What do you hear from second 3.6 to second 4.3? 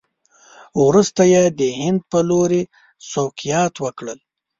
وکړل.